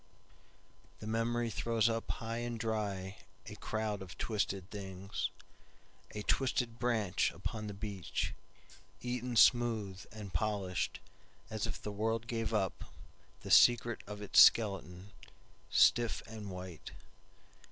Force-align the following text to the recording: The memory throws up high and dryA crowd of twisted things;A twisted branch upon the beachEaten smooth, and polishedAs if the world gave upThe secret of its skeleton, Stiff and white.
The 0.97 1.05
memory 1.05 1.51
throws 1.51 1.87
up 1.87 2.09
high 2.09 2.37
and 2.39 2.59
dryA 2.59 3.13
crowd 3.59 4.01
of 4.01 4.17
twisted 4.17 4.71
things;A 4.71 6.23
twisted 6.23 6.79
branch 6.79 7.29
upon 7.31 7.67
the 7.67 7.75
beachEaten 7.75 9.35
smooth, 9.37 10.03
and 10.11 10.33
polishedAs 10.33 11.01
if 11.67 11.79
the 11.79 11.91
world 11.91 12.25
gave 12.25 12.49
upThe 12.49 13.51
secret 13.51 14.01
of 14.07 14.23
its 14.23 14.41
skeleton, 14.41 15.11
Stiff 15.69 16.23
and 16.25 16.49
white. 16.49 16.93